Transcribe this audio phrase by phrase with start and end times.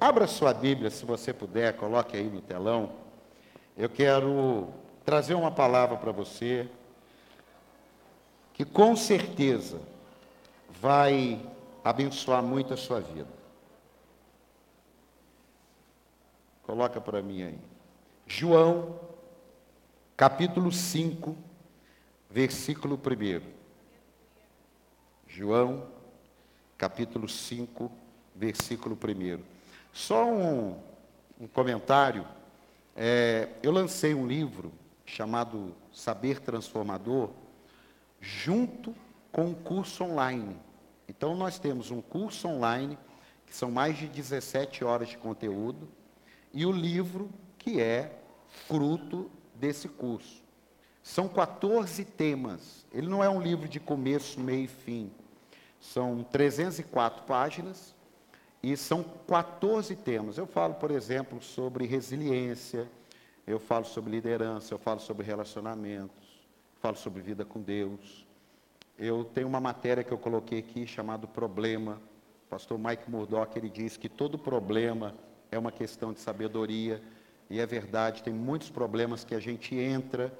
[0.00, 2.90] Abra sua Bíblia, se você puder, coloque aí no telão.
[3.76, 4.72] Eu quero
[5.04, 6.66] trazer uma palavra para você
[8.54, 9.78] que com certeza
[10.80, 11.38] vai
[11.84, 13.28] abençoar muito a sua vida.
[16.62, 17.58] Coloca para mim aí.
[18.26, 18.98] João,
[20.16, 21.36] capítulo 5,
[22.30, 23.42] versículo 1.
[25.26, 25.86] João,
[26.78, 27.92] capítulo 5,
[28.34, 29.59] versículo 1.
[29.92, 30.78] Só um,
[31.40, 32.26] um comentário.
[32.96, 34.72] É, eu lancei um livro
[35.04, 37.30] chamado Saber Transformador,
[38.20, 38.94] junto
[39.32, 40.56] com um curso online.
[41.08, 42.96] Então, nós temos um curso online,
[43.46, 45.88] que são mais de 17 horas de conteúdo,
[46.52, 48.20] e o livro, que é
[48.66, 50.42] fruto desse curso.
[51.02, 52.86] São 14 temas.
[52.92, 55.10] Ele não é um livro de começo, meio e fim.
[55.80, 57.94] São 304 páginas
[58.62, 60.36] e são 14 temas.
[60.36, 62.88] Eu falo, por exemplo, sobre resiliência,
[63.46, 66.46] eu falo sobre liderança, eu falo sobre relacionamentos,
[66.80, 68.26] falo sobre vida com Deus.
[68.98, 72.00] Eu tenho uma matéria que eu coloquei aqui chamado problema.
[72.46, 75.14] O pastor Mike Murdock, ele diz que todo problema
[75.50, 77.02] é uma questão de sabedoria.
[77.48, 80.32] E é verdade, tem muitos problemas que a gente entra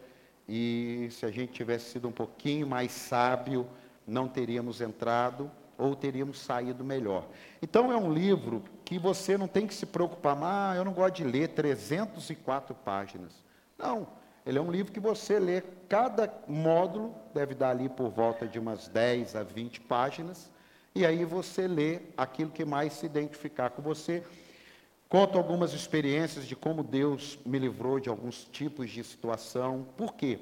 [0.48, 3.66] e se a gente tivesse sido um pouquinho mais sábio,
[4.06, 7.26] não teríamos entrado ou teríamos saído melhor.
[7.62, 11.16] Então é um livro que você não tem que se preocupar, ah, eu não gosto
[11.16, 13.32] de ler 304 páginas.
[13.78, 14.06] Não,
[14.44, 18.58] ele é um livro que você lê, cada módulo deve dar ali por volta de
[18.58, 20.50] umas 10 a 20 páginas,
[20.94, 24.22] e aí você lê aquilo que mais se identificar com você.
[25.08, 29.86] Conto algumas experiências de como Deus me livrou de alguns tipos de situação.
[29.96, 30.38] Por quê?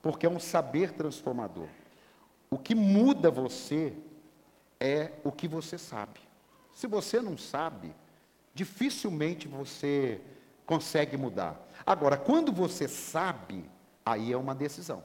[0.00, 1.66] Porque é um saber transformador.
[2.48, 3.92] O que muda você
[4.84, 6.20] é o que você sabe.
[6.74, 7.94] Se você não sabe,
[8.52, 10.20] dificilmente você
[10.66, 11.58] consegue mudar.
[11.86, 13.64] Agora, quando você sabe,
[14.04, 15.02] aí é uma decisão.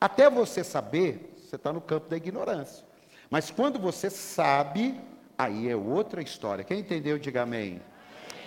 [0.00, 2.82] Até você saber, você está no campo da ignorância.
[3.28, 4.98] Mas quando você sabe,
[5.36, 6.64] aí é outra história.
[6.64, 7.82] Quem entendeu, diga amém.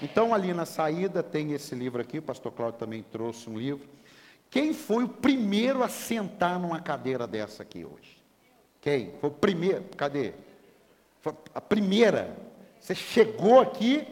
[0.02, 3.88] Então, ali na saída tem esse livro aqui, o pastor Cláudio também trouxe um livro.
[4.50, 8.24] Quem foi o primeiro a sentar numa cadeira dessa aqui hoje?
[8.81, 9.14] Quem?
[9.22, 9.86] Foi o primeiro?
[9.96, 10.34] Cadê?
[11.54, 12.36] A primeira.
[12.80, 14.06] Você chegou aqui,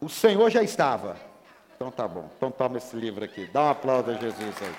[0.00, 1.16] o Senhor já estava.
[1.76, 2.28] Então tá bom.
[2.36, 3.46] Então toma esse livro aqui.
[3.52, 4.74] Dá um aplauso a Jesus aí.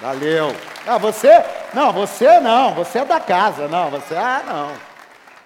[0.00, 0.48] Valeu.
[0.86, 1.30] Ah, você?
[1.74, 2.74] Não, você não.
[2.74, 3.68] Você é da casa.
[3.68, 4.14] Não, você.
[4.14, 4.76] Ah, não.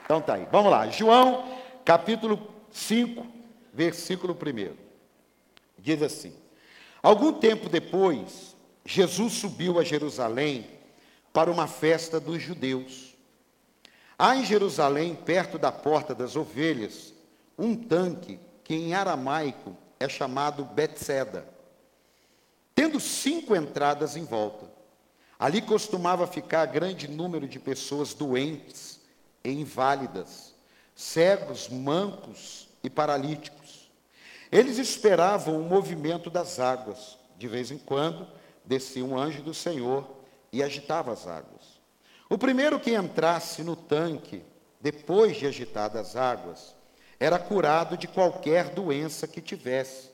[0.04, 0.46] Então tá aí.
[0.50, 0.88] Vamos lá.
[0.88, 1.44] João,
[1.84, 2.40] capítulo
[2.70, 3.40] 5
[3.72, 4.76] versículo 1.
[5.78, 6.34] Diz assim:
[7.02, 10.66] Algum tempo depois, Jesus subiu a Jerusalém
[11.32, 13.09] para uma festa dos judeus.
[14.20, 17.14] Há em Jerusalém, perto da porta das ovelhas,
[17.56, 21.48] um tanque que em aramaico é chamado Betseda,
[22.74, 24.70] tendo cinco entradas em volta.
[25.38, 29.00] Ali costumava ficar grande número de pessoas doentes
[29.42, 30.54] e inválidas,
[30.94, 33.60] cegos, mancos e paralíticos
[34.50, 37.16] eles esperavam o movimento das águas.
[37.38, 38.26] De vez em quando,
[38.64, 40.06] descia um anjo do Senhor
[40.52, 41.59] e agitava as águas.
[42.30, 44.42] O primeiro que entrasse no tanque,
[44.80, 46.76] depois de agitadas as águas,
[47.18, 50.10] era curado de qualquer doença que tivesse.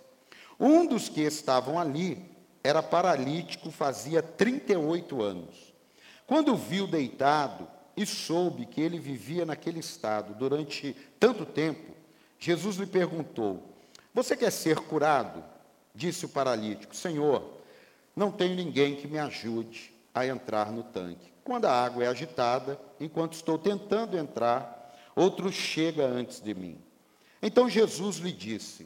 [0.59, 2.25] Um dos que estavam ali
[2.65, 5.72] era paralítico, fazia 38 anos.
[6.26, 11.93] Quando viu deitado e soube que ele vivia naquele estado durante tanto tempo,
[12.38, 13.76] Jesus lhe perguntou:
[14.16, 15.44] você quer ser curado?
[15.94, 17.60] Disse o paralítico: Senhor,
[18.16, 21.36] não tenho ninguém que me ajude a entrar no tanque.
[21.47, 26.77] Quando a água é agitada, enquanto estou tentando entrar, outro chega antes de mim.
[27.41, 28.84] Então Jesus lhe disse: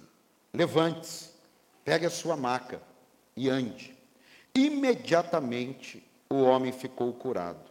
[0.52, 1.30] Levante-se,
[1.82, 2.82] pegue a sua maca
[3.34, 3.96] e ande.
[4.54, 7.70] Imediatamente o homem ficou curado.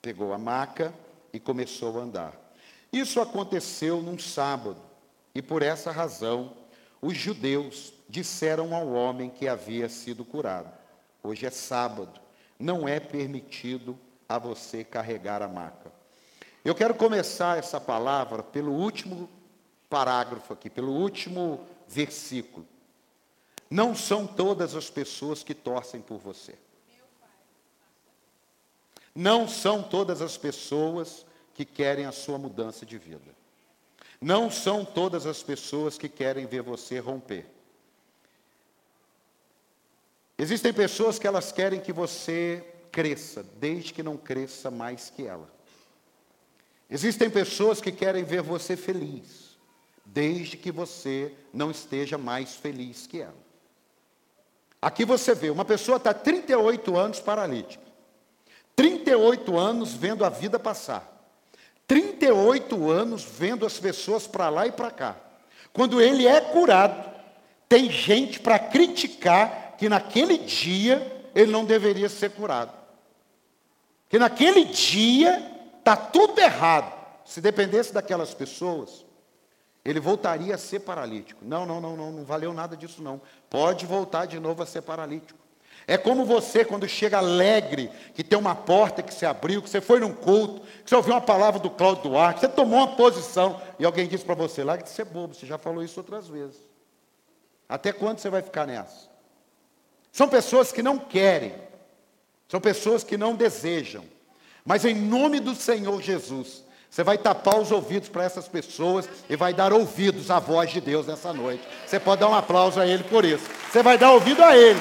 [0.00, 0.94] Pegou a maca
[1.32, 2.54] e começou a andar.
[2.92, 4.80] Isso aconteceu num sábado,
[5.34, 6.52] e por essa razão
[7.02, 10.72] os judeus disseram ao homem que havia sido curado:
[11.24, 12.20] Hoje é sábado,
[12.56, 13.98] não é permitido
[14.28, 15.90] a você carregar a maca.
[16.64, 19.28] Eu quero começar essa palavra pelo último
[19.88, 22.66] parágrafo aqui, pelo último versículo.
[23.70, 26.58] Não são todas as pessoas que torcem por você.
[29.14, 33.34] Não são todas as pessoas que querem a sua mudança de vida.
[34.20, 37.46] Não são todas as pessoas que querem ver você romper.
[40.36, 45.48] Existem pessoas que elas querem que você cresça, desde que não cresça mais que ela.
[46.90, 49.58] Existem pessoas que querem ver você feliz,
[50.04, 53.48] desde que você não esteja mais feliz que ela.
[54.80, 57.84] Aqui você vê, uma pessoa está 38 anos paralítica,
[58.74, 61.14] 38 anos vendo a vida passar,
[61.86, 65.16] 38 anos vendo as pessoas para lá e para cá.
[65.72, 67.10] Quando ele é curado,
[67.68, 72.77] tem gente para criticar que naquele dia ele não deveria ser curado.
[74.08, 75.42] Que naquele dia
[75.78, 76.96] está tudo errado.
[77.24, 79.04] Se dependesse daquelas pessoas,
[79.84, 81.44] ele voltaria a ser paralítico.
[81.44, 83.20] Não, não, não, não, não valeu nada disso não.
[83.50, 85.38] Pode voltar de novo a ser paralítico.
[85.86, 89.80] É como você quando chega alegre, que tem uma porta que se abriu, que você
[89.80, 93.58] foi num culto, que você ouviu uma palavra do Cláudio Duarte, você tomou uma posição
[93.78, 96.58] e alguém disse para você, larga de ser bobo, você já falou isso outras vezes.
[97.66, 99.08] Até quando você vai ficar nessa?
[100.12, 101.54] São pessoas que não querem,
[102.48, 104.04] são pessoas que não desejam,
[104.64, 109.36] mas em nome do Senhor Jesus, você vai tapar os ouvidos para essas pessoas e
[109.36, 111.62] vai dar ouvidos à voz de Deus nessa noite.
[111.86, 113.44] Você pode dar um aplauso a Ele por isso.
[113.70, 114.80] Você vai dar ouvido a Ele.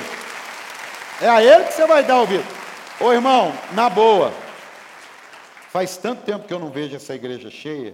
[1.21, 2.45] É a Ele que você vai dar ouvido.
[3.01, 4.31] Ô irmão, na boa.
[5.69, 7.93] Faz tanto tempo que eu não vejo essa igreja cheia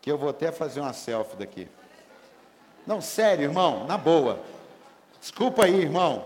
[0.00, 1.68] que eu vou até fazer uma selfie daqui.
[2.86, 4.40] Não, sério, irmão, na boa.
[5.20, 6.24] Desculpa aí, irmão.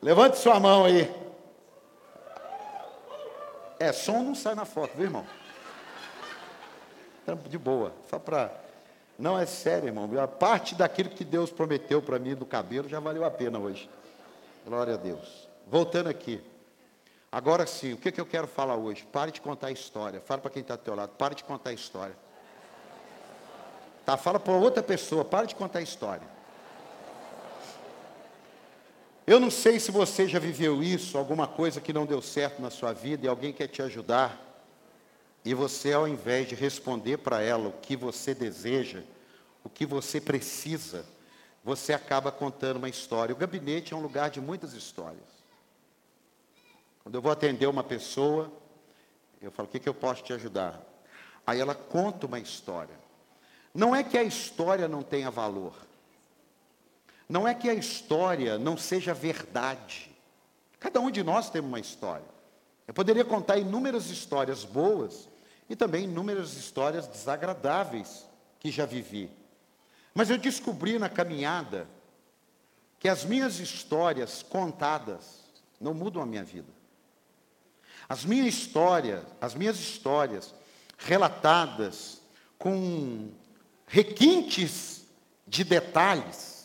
[0.00, 1.12] Levante sua mão aí.
[3.80, 5.26] É, som não sai na foto, viu, irmão?
[7.48, 8.52] de boa, só para.
[9.18, 10.08] Não é sério, irmão.
[10.20, 13.88] A parte daquilo que Deus prometeu para mim do cabelo já valeu a pena hoje.
[14.66, 15.48] Glória a Deus.
[15.66, 16.42] Voltando aqui.
[17.32, 19.04] Agora sim, o que, que eu quero falar hoje?
[19.04, 20.20] Pare de contar a história.
[20.20, 21.10] Fala para quem está do teu lado.
[21.10, 22.16] Pare de contar a história.
[24.04, 25.24] Tá, fala para outra pessoa.
[25.24, 26.26] Pare de contar a história.
[29.30, 32.68] Eu não sei se você já viveu isso, alguma coisa que não deu certo na
[32.68, 34.36] sua vida e alguém quer te ajudar.
[35.44, 39.04] E você, ao invés de responder para ela o que você deseja,
[39.62, 41.06] o que você precisa,
[41.62, 43.32] você acaba contando uma história.
[43.32, 45.22] O gabinete é um lugar de muitas histórias.
[47.04, 48.50] Quando eu vou atender uma pessoa,
[49.40, 50.84] eu falo: o que, que eu posso te ajudar?
[51.46, 52.98] Aí ela conta uma história.
[53.72, 55.88] Não é que a história não tenha valor.
[57.30, 60.10] Não é que a história não seja verdade.
[60.80, 62.26] Cada um de nós tem uma história.
[62.88, 65.28] Eu poderia contar inúmeras histórias boas
[65.68, 68.26] e também inúmeras histórias desagradáveis
[68.58, 69.30] que já vivi.
[70.12, 71.86] Mas eu descobri na caminhada
[72.98, 75.44] que as minhas histórias contadas
[75.80, 76.72] não mudam a minha vida.
[78.08, 80.52] As minhas histórias, as minhas histórias
[80.98, 82.20] relatadas
[82.58, 83.30] com
[83.86, 85.04] requintes
[85.46, 86.59] de detalhes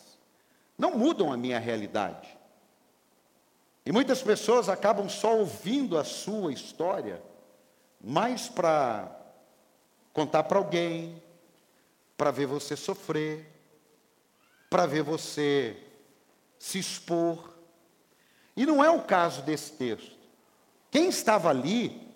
[0.76, 2.36] não mudam a minha realidade.
[3.84, 7.22] E muitas pessoas acabam só ouvindo a sua história
[8.00, 9.10] mais para
[10.12, 11.22] contar para alguém,
[12.16, 13.46] para ver você sofrer,
[14.68, 15.76] para ver você
[16.58, 17.54] se expor.
[18.56, 20.16] E não é o caso desse texto.
[20.90, 22.10] Quem estava ali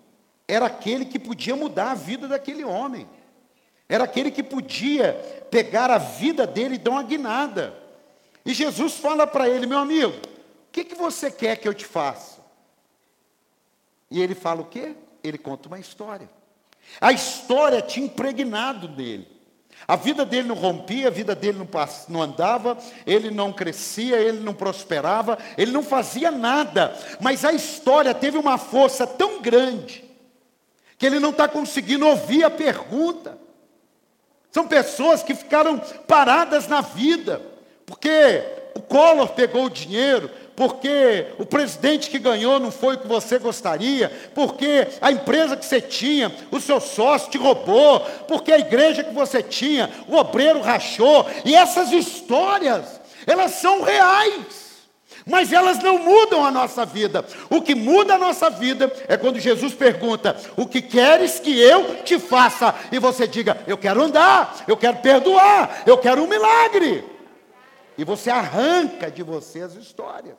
[0.48, 3.08] era aquele que podia mudar a vida daquele homem.
[3.88, 5.14] Era aquele que podia
[5.50, 7.79] pegar a vida dele e dar uma guinada.
[8.50, 11.84] E Jesus fala para ele, meu amigo, o que, que você quer que eu te
[11.86, 12.40] faça?
[14.10, 14.96] E ele fala o quê?
[15.22, 16.28] ele conta uma história.
[17.00, 19.28] A história tinha impregnado dele.
[19.86, 21.68] A vida dele não rompia, a vida dele não,
[22.08, 22.76] não andava,
[23.06, 26.96] ele não crescia, ele não prosperava, ele não fazia nada.
[27.20, 30.04] Mas a história teve uma força tão grande
[30.98, 33.38] que ele não está conseguindo ouvir a pergunta.
[34.50, 37.40] São pessoas que ficaram paradas na vida,
[37.90, 38.42] porque
[38.76, 43.36] o Collor pegou o dinheiro, porque o presidente que ganhou não foi o que você
[43.36, 49.02] gostaria, porque a empresa que você tinha, o seu sócio te roubou, porque a igreja
[49.02, 54.60] que você tinha, o obreiro rachou, e essas histórias, elas são reais.
[55.26, 57.24] Mas elas não mudam a nossa vida.
[57.50, 61.96] O que muda a nossa vida é quando Jesus pergunta: O que queres que eu
[62.04, 62.74] te faça?
[62.90, 67.04] E você diga: Eu quero andar, eu quero perdoar, eu quero um milagre.
[68.00, 70.38] E você arranca de você as histórias.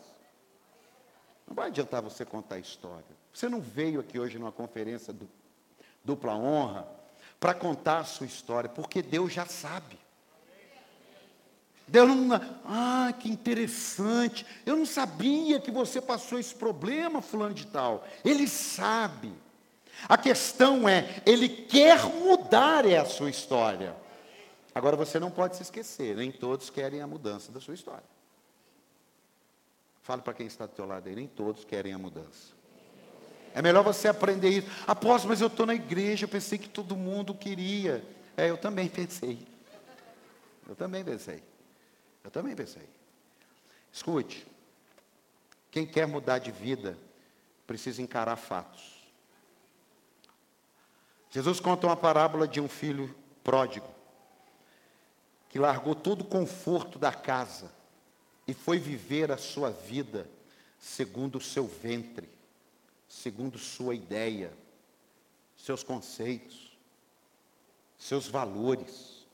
[1.47, 3.05] Não vai adiantar você contar história.
[3.31, 5.29] Você não veio aqui hoje numa conferência do,
[6.03, 6.87] dupla honra
[7.39, 9.99] para contar a sua história, porque Deus já sabe.
[11.87, 12.41] Deus não.
[12.65, 14.43] Ah, que interessante.
[14.65, 18.07] Eu não sabia que você passou esse problema, fulano de tal.
[18.25, 19.31] Ele sabe.
[20.09, 24.00] A questão é, ele quer mudar a sua história.
[24.73, 28.03] Agora você não pode se esquecer, nem todos querem a mudança da sua história.
[30.01, 32.53] Fale para quem está do teu lado aí, nem todos querem a mudança.
[33.53, 34.67] É melhor você aprender isso.
[34.87, 38.03] Após, mas eu estou na igreja, eu pensei que todo mundo queria.
[38.37, 39.45] É, eu também pensei.
[40.67, 41.43] Eu também pensei.
[42.23, 42.87] Eu também pensei.
[43.91, 44.47] Escute.
[45.69, 46.97] Quem quer mudar de vida
[47.67, 49.01] precisa encarar fatos.
[51.29, 53.13] Jesus conta uma parábola de um filho
[53.43, 54.00] pródigo
[55.51, 57.69] que largou todo o conforto da casa
[58.47, 60.27] e foi viver a sua vida
[60.79, 62.29] segundo o seu ventre,
[63.07, 64.53] segundo sua ideia,
[65.57, 66.71] seus conceitos,
[67.97, 69.25] seus valores.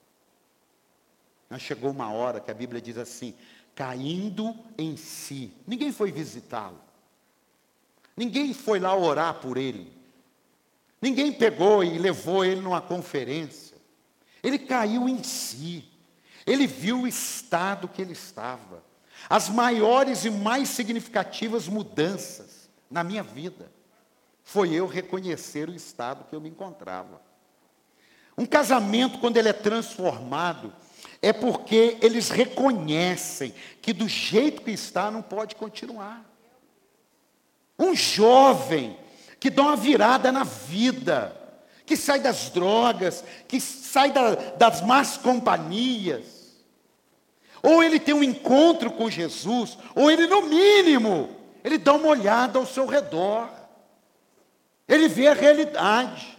[1.47, 3.35] Mas chegou uma hora que a Bíblia diz assim:
[3.75, 5.53] caindo em si.
[5.67, 6.81] Ninguém foi visitá-lo.
[8.15, 9.93] Ninguém foi lá orar por ele.
[10.99, 13.77] Ninguém pegou e levou ele numa conferência.
[14.41, 15.87] Ele caiu em si.
[16.47, 18.81] Ele viu o estado que ele estava.
[19.29, 23.69] As maiores e mais significativas mudanças na minha vida
[24.43, 27.21] foi eu reconhecer o estado que eu me encontrava.
[28.37, 30.73] Um casamento, quando ele é transformado,
[31.21, 36.23] é porque eles reconhecem que do jeito que está não pode continuar.
[37.77, 38.97] Um jovem
[39.39, 41.35] que dá uma virada na vida,
[41.85, 46.36] que sai das drogas, que sai da, das más companhias,
[47.61, 51.29] ou ele tem um encontro com Jesus, ou ele, no mínimo,
[51.63, 53.49] ele dá uma olhada ao seu redor,
[54.87, 56.37] ele vê a realidade,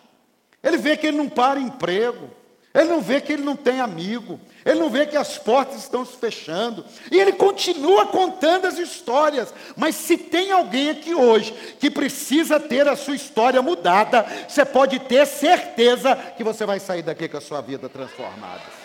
[0.62, 2.30] ele vê que ele não para emprego,
[2.74, 6.04] ele não vê que ele não tem amigo, ele não vê que as portas estão
[6.04, 9.52] se fechando, e ele continua contando as histórias.
[9.76, 14.98] Mas se tem alguém aqui hoje que precisa ter a sua história mudada, você pode
[15.00, 18.77] ter certeza que você vai sair daqui com a sua vida transformada.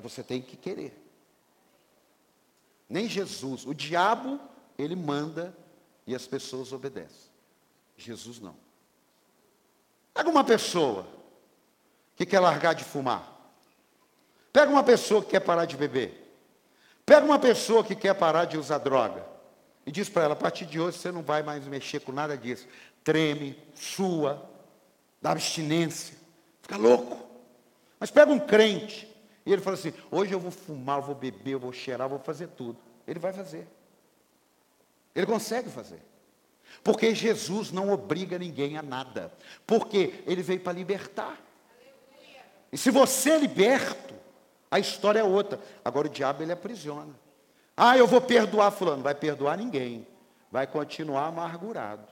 [0.00, 0.96] Mas você tem que querer.
[2.88, 4.38] Nem Jesus, o diabo,
[4.78, 5.52] ele manda
[6.06, 7.28] e as pessoas obedecem.
[7.96, 8.54] Jesus não.
[10.14, 11.04] Pega uma pessoa
[12.14, 13.28] que quer largar de fumar.
[14.52, 16.32] Pega uma pessoa que quer parar de beber.
[17.04, 19.26] Pega uma pessoa que quer parar de usar droga.
[19.84, 22.38] E diz para ela: a partir de hoje você não vai mais mexer com nada
[22.38, 22.68] disso.
[23.02, 24.48] Treme, sua,
[25.20, 26.16] dá abstinência,
[26.62, 27.18] fica louco.
[27.98, 29.07] Mas pega um crente
[29.48, 32.10] e ele fala assim: hoje eu vou fumar, eu vou beber, eu vou cheirar, eu
[32.10, 32.76] vou fazer tudo.
[33.06, 33.66] Ele vai fazer.
[35.14, 36.02] Ele consegue fazer.
[36.84, 39.32] Porque Jesus não obriga ninguém a nada.
[39.66, 41.40] Porque ele veio para libertar.
[42.70, 44.14] E se você é liberto,
[44.70, 45.58] a história é outra.
[45.82, 47.18] Agora o diabo ele aprisiona.
[47.74, 49.02] Ah, eu vou perdoar fulano.
[49.02, 50.06] Vai perdoar ninguém.
[50.52, 52.06] Vai continuar amargurado.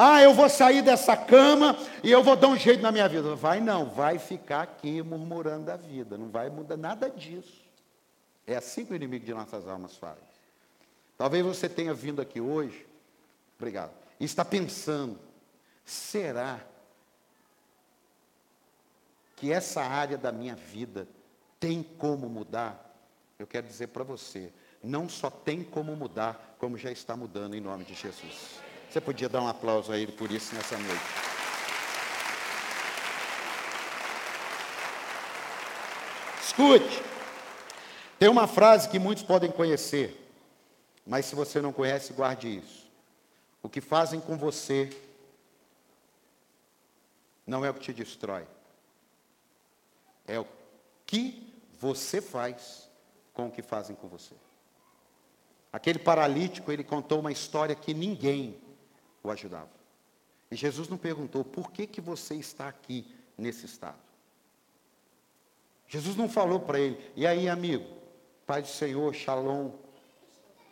[0.00, 3.34] Ah, eu vou sair dessa cama e eu vou dar um jeito na minha vida.
[3.34, 6.16] Vai não, vai ficar aqui murmurando da vida.
[6.16, 7.64] Não vai mudar nada disso.
[8.46, 10.20] É assim que o inimigo de nossas almas faz.
[11.16, 12.86] Talvez você tenha vindo aqui hoje,
[13.58, 13.90] obrigado,
[14.20, 15.18] e está pensando,
[15.84, 16.60] será
[19.34, 21.08] que essa área da minha vida
[21.58, 22.94] tem como mudar,
[23.36, 27.60] eu quero dizer para você, não só tem como mudar, como já está mudando em
[27.60, 28.67] nome de Jesus.
[28.98, 31.04] Você podia dar um aplauso a ele por isso nessa noite.
[36.42, 37.02] Escute,
[38.18, 40.28] tem uma frase que muitos podem conhecer,
[41.06, 42.90] mas se você não conhece, guarde isso.
[43.62, 44.90] O que fazem com você
[47.46, 48.48] não é o que te destrói,
[50.26, 50.46] é o
[51.06, 52.88] que você faz
[53.32, 54.34] com o que fazem com você.
[55.72, 58.66] Aquele paralítico, ele contou uma história que ninguém
[59.28, 59.70] o ajudava.
[60.50, 63.06] E Jesus não perguntou, por que, que você está aqui
[63.36, 63.98] nesse estado?
[65.86, 67.86] Jesus não falou para ele, e aí, amigo,
[68.46, 69.72] Pai do Senhor, Shalom,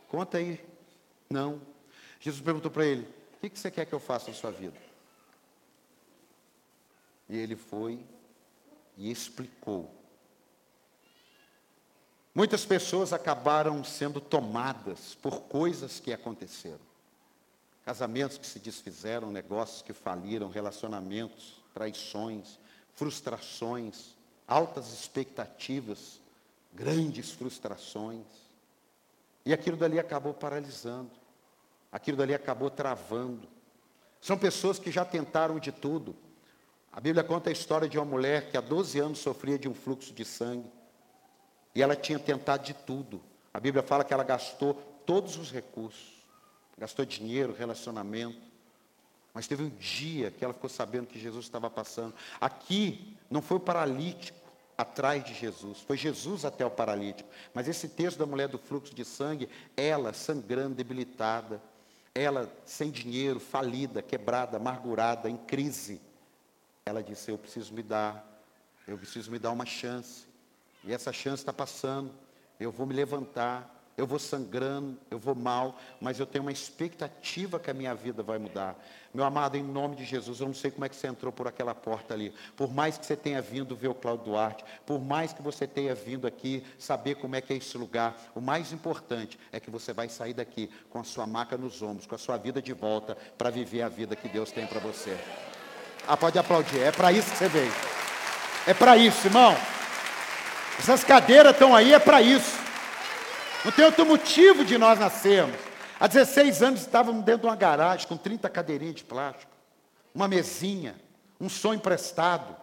[0.09, 0.65] conta aí.
[1.29, 1.61] Não.
[2.21, 3.03] Jesus perguntou para ele,
[3.35, 4.77] o que, que você quer que eu faça na sua vida?
[7.29, 8.05] E ele foi
[8.97, 9.97] e explicou
[12.37, 16.86] Muitas pessoas acabaram sendo tomadas por coisas que aconteceram.
[17.87, 22.59] Casamentos que se desfizeram, negócios que faliram, relacionamentos, traições,
[22.95, 26.21] frustrações, altas expectativas,
[26.75, 28.26] grandes frustrações.
[29.45, 31.12] E aquilo dali acabou paralisando.
[31.93, 33.47] Aquilo dali acabou travando.
[34.21, 36.16] São pessoas que já tentaram de tudo.
[36.93, 39.75] A Bíblia conta a história de uma mulher que há 12 anos sofria de um
[39.75, 40.69] fluxo de sangue.
[41.73, 43.23] E ela tinha tentado de tudo.
[43.55, 44.75] A Bíblia fala que ela gastou
[45.07, 46.16] todos os recursos.
[46.78, 48.40] Gastou dinheiro, relacionamento.
[49.33, 52.14] Mas teve um dia que ela ficou sabendo que Jesus estava passando.
[52.40, 54.38] Aqui não foi o paralítico
[54.76, 57.28] atrás de Jesus, foi Jesus até o paralítico.
[57.54, 61.62] Mas esse texto da mulher do fluxo de sangue, ela sangrando, debilitada,
[62.14, 66.00] ela sem dinheiro, falida, quebrada, amargurada, em crise.
[66.85, 68.42] Ela disse: Eu preciso me dar,
[68.87, 70.26] eu preciso me dar uma chance.
[70.85, 72.11] E essa chance está passando.
[72.59, 77.59] Eu vou me levantar, eu vou sangrando, eu vou mal, mas eu tenho uma expectativa
[77.59, 78.76] que a minha vida vai mudar.
[79.15, 81.49] Meu amado, em nome de Jesus, eu não sei como é que você entrou por
[81.49, 82.35] aquela porta ali.
[82.55, 85.95] Por mais que você tenha vindo ver o Cláudio Duarte, por mais que você tenha
[85.95, 89.95] vindo aqui saber como é que é esse lugar, o mais importante é que você
[89.95, 93.17] vai sair daqui com a sua maca nos ombros, com a sua vida de volta
[93.38, 95.17] para viver a vida que Deus tem para você.
[96.07, 96.81] Ah, pode aplaudir.
[96.81, 97.73] É para isso que você veio.
[98.67, 99.57] É para isso, irmão.
[100.79, 102.66] Essas cadeiras estão aí, é para isso.
[103.67, 105.57] Não tem outro motivo de nós nascermos.
[105.99, 109.51] Há 16 anos estávamos dentro de uma garagem com 30 cadeirinhas de plástico,
[110.15, 110.95] uma mesinha,
[111.41, 112.55] um som emprestado.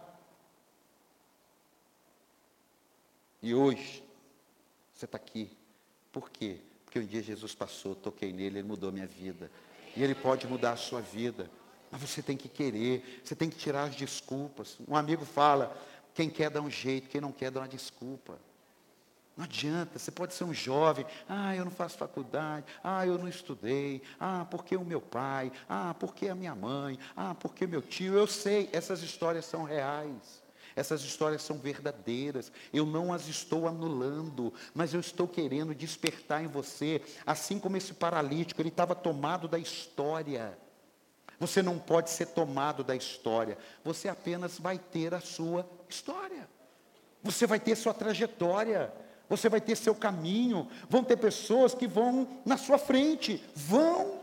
[3.42, 4.02] E hoje,
[4.94, 5.54] você está aqui.
[6.10, 6.56] Por quê?
[6.86, 9.50] Porque um dia Jesus passou, toquei nele, ele mudou minha vida.
[9.94, 11.50] E ele pode mudar a sua vida.
[11.90, 14.78] Mas você tem que querer, você tem que tirar as desculpas.
[14.88, 15.76] Um amigo fala:
[16.14, 18.38] quem quer dá um jeito, quem não quer dá uma desculpa.
[19.36, 23.26] Não adianta, você pode ser um jovem, ah, eu não faço faculdade, ah, eu não
[23.26, 28.14] estudei, ah, porque o meu pai, ah, porque a minha mãe, ah, porque meu tio,
[28.14, 30.44] eu sei, essas histórias são reais.
[30.76, 32.50] Essas histórias são verdadeiras.
[32.72, 37.94] Eu não as estou anulando, mas eu estou querendo despertar em você, assim como esse
[37.94, 40.58] paralítico, ele estava tomado da história.
[41.38, 43.58] Você não pode ser tomado da história.
[43.84, 46.48] Você apenas vai ter a sua história.
[47.22, 48.92] Você vai ter sua trajetória.
[49.28, 50.68] Você vai ter seu caminho.
[50.88, 53.42] Vão ter pessoas que vão na sua frente.
[53.54, 54.20] Vão.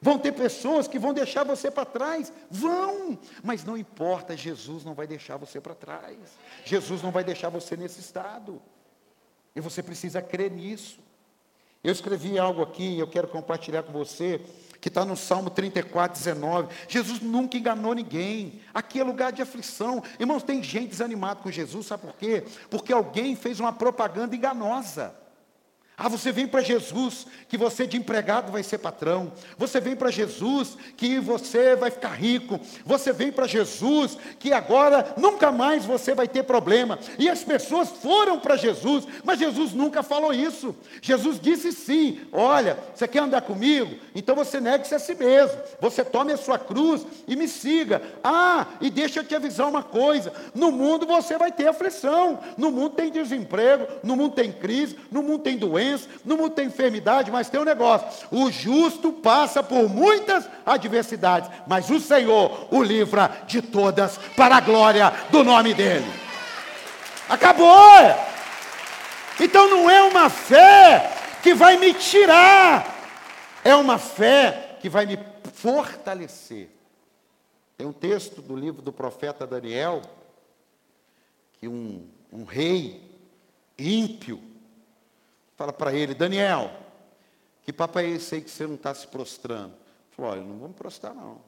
[0.00, 2.32] Vão ter pessoas que vão deixar você para trás.
[2.50, 3.18] Vão.
[3.42, 6.16] Mas não importa, Jesus não vai deixar você para trás.
[6.64, 8.62] Jesus não vai deixar você nesse estado.
[9.56, 11.00] E você precisa crer nisso.
[11.82, 14.40] Eu escrevi algo aqui, eu quero compartilhar com você
[14.88, 16.68] que está no Salmo 34, 19.
[16.88, 18.60] Jesus nunca enganou ninguém.
[18.72, 20.02] Aqui é lugar de aflição.
[20.18, 22.44] Irmãos, tem gente desanimada com Jesus, sabe por quê?
[22.70, 25.14] Porque alguém fez uma propaganda enganosa.
[26.00, 29.32] Ah, você vem para Jesus que você de empregado vai ser patrão.
[29.56, 32.60] Você vem para Jesus que você vai ficar rico.
[32.86, 37.00] Você vem para Jesus que agora nunca mais você vai ter problema.
[37.18, 40.72] E as pessoas foram para Jesus, mas Jesus nunca falou isso.
[41.02, 43.96] Jesus disse sim: olha, você quer andar comigo?
[44.14, 45.58] Então você negue-se a si mesmo.
[45.80, 48.00] Você tome a sua cruz e me siga.
[48.22, 52.38] Ah, e deixa eu te avisar uma coisa: no mundo você vai ter aflição.
[52.56, 56.50] No mundo tem desemprego, no mundo tem crise, no mundo tem doença doença, no mundo
[56.50, 62.68] tem enfermidade, mas tem um negócio: o justo passa por muitas adversidades, mas o Senhor
[62.70, 66.06] o livra de todas para a glória do nome dEle.
[67.28, 67.68] Acabou!
[69.40, 72.84] Então não é uma fé que vai me tirar,
[73.64, 75.18] é uma fé que vai me
[75.54, 76.70] fortalecer.
[77.76, 80.02] Tem um texto do livro do profeta Daniel,
[81.60, 83.08] que um, um rei
[83.78, 84.40] ímpio,
[85.58, 86.70] Fala para ele, Daniel,
[87.64, 89.74] que papo é esse aí que você não está se prostrando?
[90.12, 91.40] Falou, olha, não vou me prostrar não.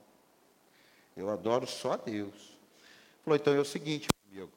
[1.17, 2.59] Eu adoro só a Deus.
[3.25, 4.51] Falou, então é o seguinte, amigo,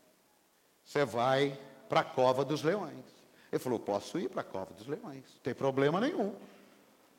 [0.84, 1.56] você vai
[1.88, 3.06] para a cova dos leões.
[3.52, 6.34] Ele falou, posso ir para a cova dos leões, não tem problema nenhum.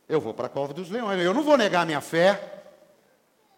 [0.08, 1.22] Eu vou para a cova dos leões.
[1.22, 2.64] Eu não vou negar minha fé.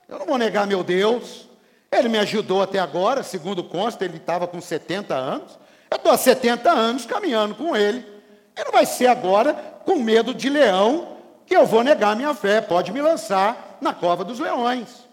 [0.07, 1.49] Eu não vou negar meu Deus.
[1.91, 5.59] Ele me ajudou até agora, segundo consta, ele estava com 70 anos.
[5.91, 8.16] Eu estou há 70 anos caminhando com ele.
[8.57, 9.53] E não vai ser agora
[9.85, 12.61] com medo de leão que eu vou negar minha fé.
[12.61, 15.07] Pode me lançar na cova dos leões.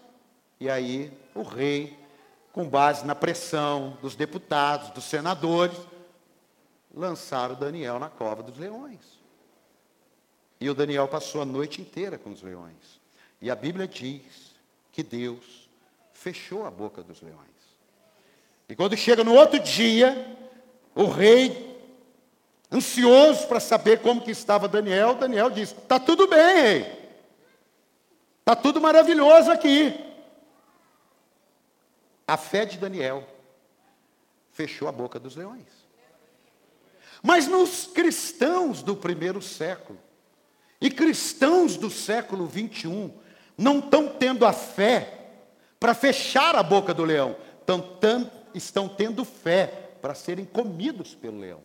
[0.58, 1.98] E aí o rei,
[2.52, 5.76] com base na pressão dos deputados, dos senadores,
[6.94, 9.00] lançaram Daniel na cova dos leões.
[10.60, 13.00] E o Daniel passou a noite inteira com os leões.
[13.40, 14.54] E a Bíblia diz
[14.90, 15.68] que Deus
[16.12, 17.44] fechou a boca dos leões.
[18.68, 20.36] E quando chega no outro dia,
[20.94, 21.63] o rei
[22.74, 27.20] ansioso para saber como que estava Daniel, Daniel disse: "Tá tudo bem, rei.
[28.44, 29.94] Tá tudo maravilhoso aqui."
[32.26, 33.26] A fé de Daniel
[34.50, 35.84] fechou a boca dos leões.
[37.22, 39.98] Mas nos cristãos do primeiro século
[40.80, 43.10] e cristãos do século 21
[43.56, 45.24] não estão tendo a fé
[45.80, 49.66] para fechar a boca do leão, tão, estão tendo fé
[50.00, 51.62] para serem comidos pelo leão.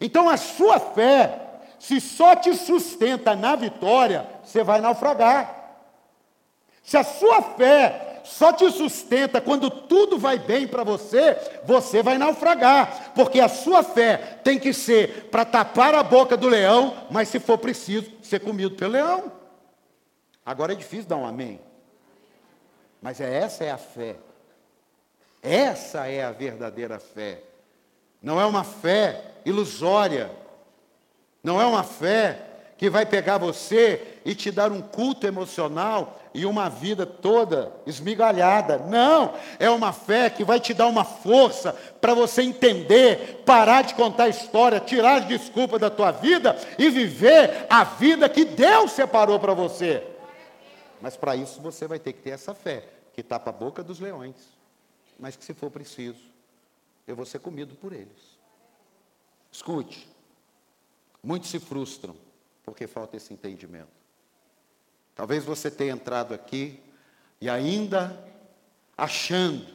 [0.00, 1.40] Então a sua fé,
[1.78, 5.54] se só te sustenta na vitória, você vai naufragar.
[6.82, 12.18] Se a sua fé só te sustenta quando tudo vai bem para você, você vai
[12.18, 17.28] naufragar, porque a sua fé tem que ser para tapar a boca do leão, mas
[17.28, 19.32] se for preciso, ser comido pelo leão.
[20.44, 21.60] Agora é difícil dar um amém.
[23.00, 24.16] Mas é essa é a fé.
[25.42, 27.42] Essa é a verdadeira fé.
[28.22, 30.30] Não é uma fé ilusória.
[31.42, 32.42] Não é uma fé
[32.76, 38.78] que vai pegar você e te dar um culto emocional e uma vida toda esmigalhada.
[38.78, 43.94] Não, é uma fé que vai te dar uma força para você entender, parar de
[43.94, 49.40] contar história, tirar as desculpas da tua vida e viver a vida que Deus separou
[49.40, 50.06] para você.
[51.00, 54.00] Mas para isso você vai ter que ter essa fé, que tapa a boca dos
[54.00, 54.34] leões,
[55.18, 56.35] mas que se for preciso,
[57.06, 58.38] eu vou ser comido por eles.
[59.50, 60.08] Escute,
[61.22, 62.16] muitos se frustram
[62.64, 63.88] porque falta esse entendimento.
[65.14, 66.82] Talvez você tenha entrado aqui
[67.40, 68.22] e ainda
[68.96, 69.66] achando,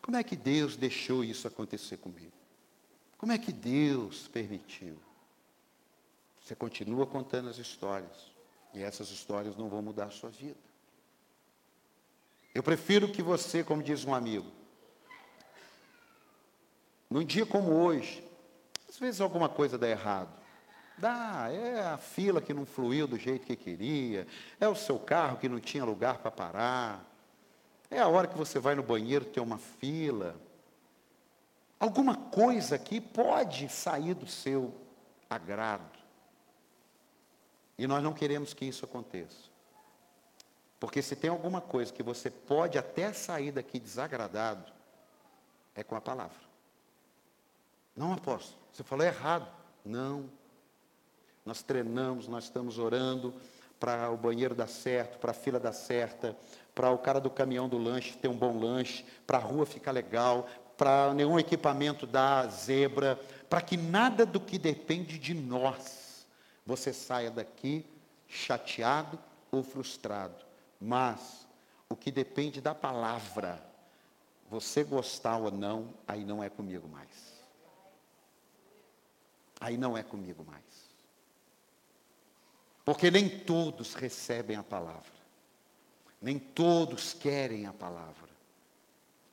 [0.00, 2.32] como é que Deus deixou isso acontecer comigo?
[3.16, 4.98] Como é que Deus permitiu?
[6.42, 8.32] Você continua contando as histórias,
[8.72, 10.56] e essas histórias não vão mudar a sua vida.
[12.54, 14.50] Eu prefiro que você, como diz um amigo,
[17.10, 18.22] num dia como hoje,
[18.88, 20.36] às vezes alguma coisa dá errado.
[20.96, 24.26] Dá, é a fila que não fluiu do jeito que queria,
[24.58, 27.08] é o seu carro que não tinha lugar para parar,
[27.90, 30.36] é a hora que você vai no banheiro tem uma fila.
[31.78, 34.74] Alguma coisa aqui pode sair do seu
[35.30, 35.98] agrado.
[37.78, 39.48] E nós não queremos que isso aconteça.
[40.80, 44.72] Porque se tem alguma coisa que você pode até sair daqui desagradado,
[45.74, 46.47] é com a palavra.
[47.98, 49.48] Não, apóstolo, você falou errado.
[49.84, 50.30] Não.
[51.44, 53.34] Nós treinamos, nós estamos orando
[53.80, 56.36] para o banheiro dar certo, para a fila dar certa,
[56.76, 59.90] para o cara do caminhão do lanche ter um bom lanche, para a rua ficar
[59.90, 63.18] legal, para nenhum equipamento dar zebra,
[63.50, 66.24] para que nada do que depende de nós
[66.64, 67.84] você saia daqui
[68.28, 69.18] chateado
[69.50, 70.44] ou frustrado.
[70.80, 71.48] Mas
[71.88, 73.60] o que depende da palavra,
[74.48, 77.37] você gostar ou não, aí não é comigo mais.
[79.60, 80.88] Aí não é comigo mais.
[82.84, 85.18] Porque nem todos recebem a palavra.
[86.20, 88.28] Nem todos querem a palavra.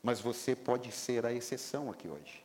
[0.03, 2.43] Mas você pode ser a exceção aqui hoje.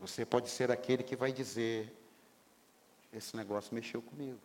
[0.00, 1.92] Você pode ser aquele que vai dizer:
[3.12, 4.40] esse negócio mexeu comigo.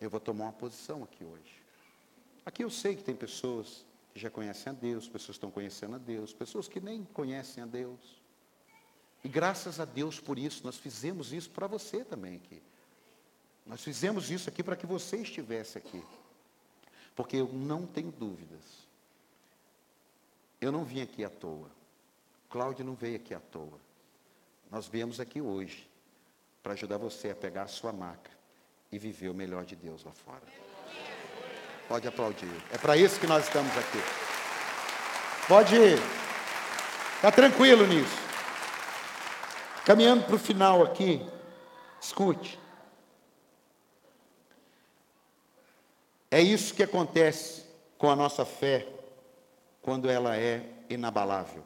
[0.00, 1.62] Eu vou tomar uma posição aqui hoje.
[2.44, 5.94] Aqui eu sei que tem pessoas que já conhecem a Deus, pessoas que estão conhecendo
[5.94, 8.21] a Deus, pessoas que nem conhecem a Deus.
[9.24, 12.60] E graças a Deus por isso, nós fizemos isso para você também aqui.
[13.64, 16.02] Nós fizemos isso aqui para que você estivesse aqui.
[17.14, 18.62] Porque eu não tenho dúvidas.
[20.60, 21.70] Eu não vim aqui à toa.
[22.50, 23.78] Cláudio não veio aqui à toa.
[24.70, 25.88] Nós viemos aqui hoje
[26.62, 28.30] para ajudar você a pegar a sua maca
[28.90, 30.42] e viver o melhor de Deus lá fora.
[31.88, 32.50] Pode aplaudir.
[32.70, 33.98] É para isso que nós estamos aqui.
[35.46, 35.98] Pode ir.
[37.16, 38.21] Está tranquilo nisso.
[39.84, 41.26] Caminhando para o final aqui,
[42.00, 42.58] escute.
[46.30, 47.64] É isso que acontece
[47.98, 48.86] com a nossa fé
[49.82, 51.64] quando ela é inabalável.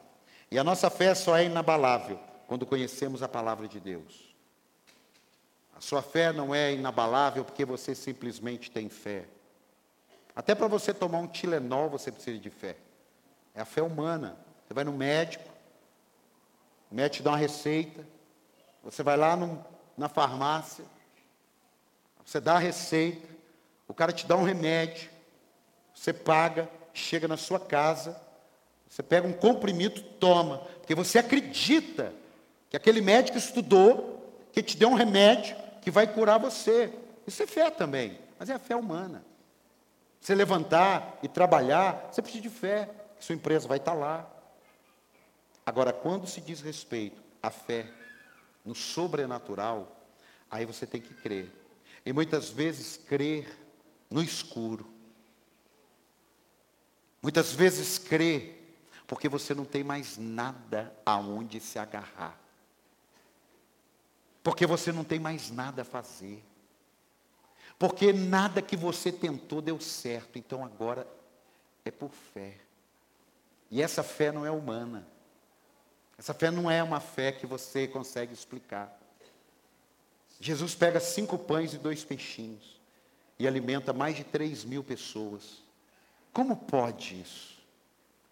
[0.49, 4.35] E a nossa fé só é inabalável quando conhecemos a palavra de Deus.
[5.75, 9.25] A sua fé não é inabalável porque você simplesmente tem fé.
[10.35, 12.77] Até para você tomar um Tilenol você precisa de fé.
[13.53, 14.37] É a fé humana.
[14.65, 15.47] Você vai no médico,
[16.91, 18.05] o médico te dá uma receita,
[18.83, 19.63] você vai lá no,
[19.97, 20.85] na farmácia,
[22.25, 23.27] você dá a receita,
[23.87, 25.09] o cara te dá um remédio,
[25.93, 28.19] você paga, chega na sua casa,
[28.87, 32.13] você pega um comprimido, toma, porque você acredita
[32.69, 36.91] que aquele médico estudou, que te deu um remédio que vai curar você.
[37.25, 39.23] Isso é fé também, mas é a fé humana.
[40.19, 44.27] Você levantar e trabalhar, você precisa de fé, que sua empresa vai estar lá.
[45.67, 47.91] Agora, quando se diz respeito à fé
[48.63, 49.99] no sobrenatural,
[50.49, 51.51] aí você tem que crer.
[52.05, 53.53] E muitas vezes crer
[54.09, 54.89] no escuro.
[57.21, 58.55] Muitas vezes crê,
[59.05, 62.39] porque você não tem mais nada aonde se agarrar.
[64.41, 66.41] Porque você não tem mais nada a fazer.
[67.77, 71.05] Porque nada que você tentou deu certo, então agora
[71.83, 72.57] é por fé.
[73.69, 75.05] E essa fé não é humana.
[76.17, 78.97] Essa fé não é uma fé que você consegue explicar.
[80.39, 82.79] Jesus pega cinco pães e dois peixinhos
[83.37, 85.61] e alimenta mais de 3 mil pessoas.
[86.33, 87.57] Como pode isso?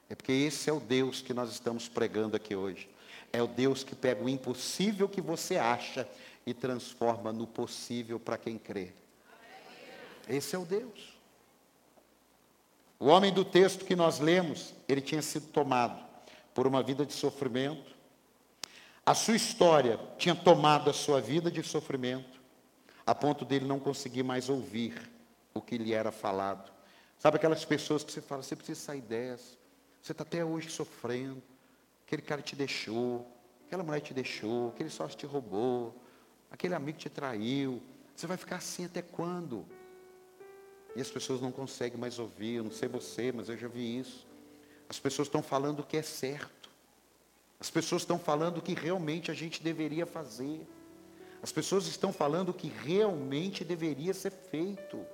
[0.10, 2.89] É porque esse é o Deus que nós estamos pregando aqui hoje.
[3.32, 6.08] É o Deus que pega o impossível que você acha
[6.45, 8.93] e transforma no possível para quem crê.
[10.28, 11.15] Esse é o Deus.
[13.00, 16.05] O homem do texto que nós lemos, ele tinha sido tomado
[16.56, 17.94] por uma vida de sofrimento.
[19.06, 22.41] A sua história tinha tomado a sua vida de sofrimento,
[23.06, 25.12] a ponto dele não conseguir mais ouvir
[25.54, 26.72] o que lhe era falado.
[27.20, 29.58] Sabe aquelas pessoas que você fala, você precisa sair dessa,
[30.02, 31.44] você está até hoje sofrendo,
[32.08, 33.28] aquele cara te deixou,
[33.68, 35.94] aquela mulher te deixou, aquele sócio te roubou,
[36.50, 37.82] aquele amigo te traiu,
[38.15, 39.65] você vai ficar assim até quando?
[40.96, 44.00] E as pessoas não conseguem mais ouvir, eu não sei você, mas eu já vi
[44.00, 44.26] isso.
[44.89, 46.69] As pessoas estão falando o que é certo.
[47.60, 50.67] As pessoas estão falando o que realmente a gente deveria fazer.
[51.41, 55.06] As pessoas estão falando o que realmente deveria ser feito.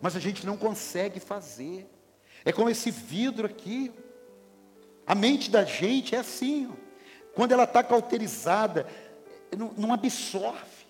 [0.00, 1.88] Mas a gente não consegue fazer.
[2.44, 3.92] É como esse vidro aqui.
[5.06, 6.68] A mente da gente é assim.
[6.70, 6.74] Ó.
[7.34, 8.86] Quando ela está cauterizada,
[9.56, 10.84] não, não absorve.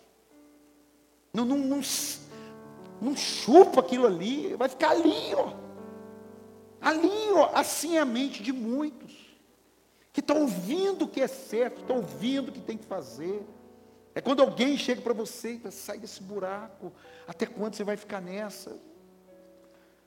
[1.33, 1.81] Não, não, não,
[3.01, 4.55] não chupa aquilo ali.
[4.55, 5.64] Vai ficar ali, ó.
[6.85, 7.51] Ali, ó.
[7.55, 9.25] Assim é a mente de muitos
[10.13, 13.43] que estão ouvindo o que é certo, estão ouvindo o que tem que fazer.
[14.15, 16.93] É quando alguém chega para você e fala, sai desse buraco,
[17.27, 18.79] até quando você vai ficar nessa?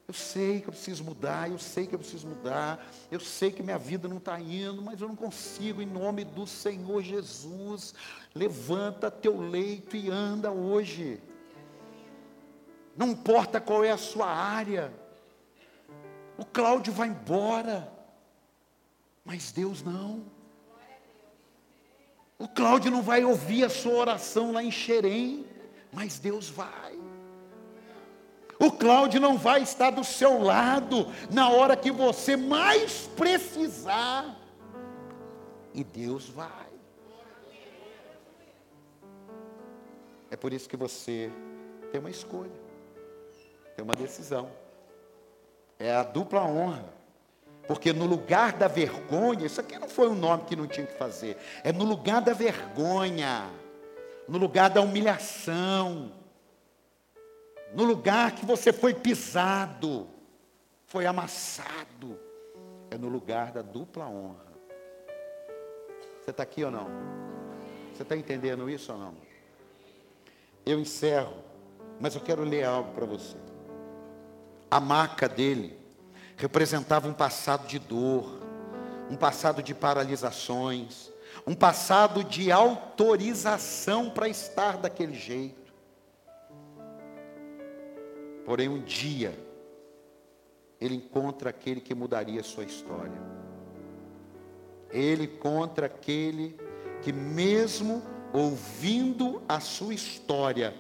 [0.08, 3.62] Eu sei que eu preciso mudar, eu sei que eu preciso mudar, eu sei que
[3.62, 7.94] minha vida não está indo, mas eu não consigo, em nome do Senhor Jesus.
[8.34, 11.22] Levanta teu leito e anda hoje.
[12.96, 14.94] Não importa qual é a sua área.
[16.38, 17.92] O Cláudio vai embora.
[19.26, 20.24] Mas Deus não.
[22.40, 25.46] O Cláudio não vai ouvir a sua oração lá em Xerém,
[25.92, 26.98] mas Deus vai.
[28.60, 34.36] O Cláudio não vai estar do seu lado na hora que você mais precisar.
[35.74, 36.68] E Deus vai.
[40.30, 41.32] É por isso que você
[41.92, 42.52] tem uma escolha,
[43.76, 44.52] tem uma decisão.
[45.80, 46.98] É a dupla honra.
[47.68, 50.98] Porque no lugar da vergonha, isso aqui não foi um nome que não tinha que
[50.98, 53.50] fazer, é no lugar da vergonha,
[54.28, 56.12] no lugar da humilhação,
[57.74, 60.08] no lugar que você foi pisado,
[60.86, 62.18] foi amassado,
[62.90, 64.48] é no lugar da dupla honra.
[66.22, 66.88] Você está aqui ou não?
[67.94, 69.14] Você está entendendo isso ou não?
[70.66, 71.34] Eu encerro,
[72.00, 73.38] mas eu quero ler algo para você.
[74.70, 75.78] A marca dele
[76.36, 78.40] representava um passado de dor,
[79.10, 81.12] um passado de paralisações,
[81.46, 85.74] um passado de autorização para estar daquele jeito.
[88.46, 89.38] Porém, um dia,
[90.80, 93.22] ele encontra aquele que mudaria a sua história.
[94.90, 96.58] Ele encontra aquele
[97.02, 98.02] que, mesmo
[98.34, 100.74] ouvindo a sua história,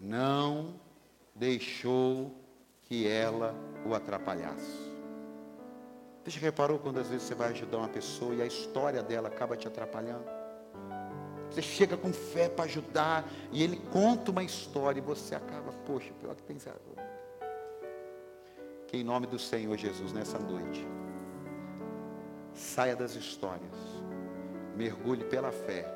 [0.00, 0.74] não
[1.34, 2.41] deixou
[2.92, 3.54] que ela
[3.86, 4.92] o atrapalhasse.
[6.22, 9.28] Você já reparou quando às vezes você vai ajudar uma pessoa e a história dela
[9.28, 10.26] acaba te atrapalhando?
[11.50, 16.12] Você chega com fé para ajudar e ele conta uma história e você acaba, poxa,
[16.20, 16.58] pior que tem
[18.88, 20.86] Que em nome do Senhor Jesus, nessa noite,
[22.52, 23.72] saia das histórias,
[24.76, 25.86] mergulhe pela fé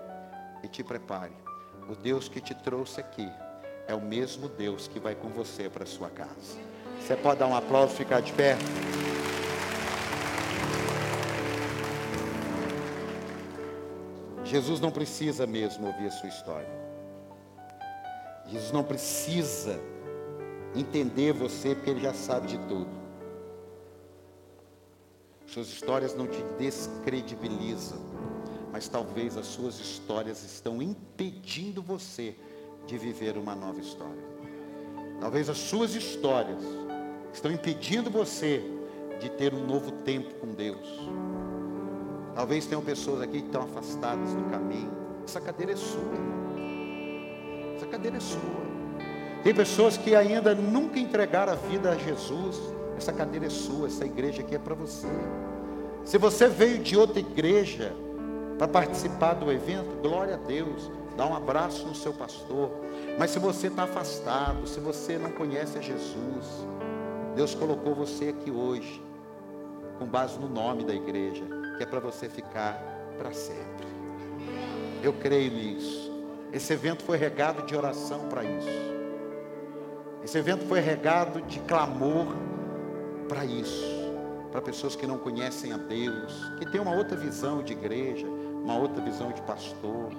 [0.62, 1.36] e te prepare.
[1.90, 3.30] O Deus que te trouxe aqui
[3.86, 6.74] é o mesmo Deus que vai com você para sua casa.
[7.00, 8.56] Você pode dar um aplauso, ficar de pé?
[14.44, 16.68] Jesus não precisa mesmo ouvir a sua história.
[18.46, 19.80] Jesus não precisa
[20.74, 22.90] entender você, porque ele já sabe de tudo.
[25.46, 27.98] Suas histórias não te descredibilizam,
[28.72, 32.36] mas talvez as suas histórias estão impedindo você
[32.86, 34.24] de viver uma nova história.
[35.20, 36.60] Talvez as suas histórias
[37.36, 38.62] estão impedindo você
[39.20, 40.88] de ter um novo tempo com Deus.
[42.34, 44.90] Talvez tenham pessoas aqui que estão afastadas do caminho.
[45.24, 46.00] Essa cadeira é sua.
[47.76, 48.66] Essa cadeira é sua.
[49.42, 52.58] Tem pessoas que ainda nunca entregaram a vida a Jesus.
[52.96, 55.06] Essa cadeira é sua, essa igreja aqui é para você.
[56.04, 57.92] Se você veio de outra igreja
[58.56, 60.90] para participar do evento, glória a Deus.
[61.16, 62.70] Dá um abraço no seu pastor.
[63.18, 66.66] Mas se você está afastado, se você não conhece a Jesus,
[67.36, 69.00] Deus colocou você aqui hoje,
[69.98, 71.44] com base no nome da igreja
[71.76, 72.82] que é para você ficar
[73.18, 73.86] para sempre.
[75.02, 76.10] Eu creio nisso.
[76.50, 78.96] Esse evento foi regado de oração para isso.
[80.24, 82.26] Esse evento foi regado de clamor
[83.28, 83.84] para isso.
[84.50, 88.78] Para pessoas que não conhecem a Deus, que tem uma outra visão de igreja, uma
[88.78, 90.10] outra visão de pastor.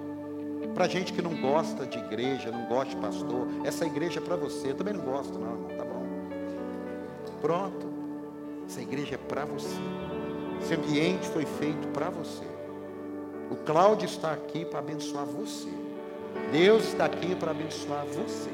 [0.75, 4.36] Para gente que não gosta de igreja, não gosta de pastor, essa igreja é para
[4.36, 4.69] você.
[4.69, 5.76] Eu também não gosto, não, irmão?
[7.41, 7.88] Pronto.
[8.67, 9.80] Essa igreja é para você.
[10.62, 12.43] Esse ambiente foi feito para você.
[13.50, 15.69] O Cláudio está aqui para abençoar você.
[16.52, 18.50] Deus está aqui para abençoar você.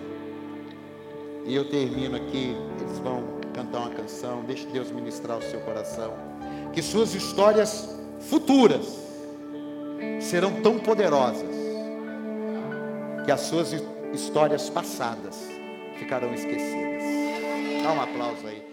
[1.46, 6.14] E eu termino aqui, eles vão cantar uma canção, deixe Deus ministrar o seu coração.
[6.72, 9.00] Que suas histórias futuras
[10.22, 11.54] serão tão poderosas
[13.26, 13.74] que as suas
[14.14, 15.48] histórias passadas
[15.98, 17.04] ficarão esquecidas.
[17.84, 18.73] Dá um aplauso aí.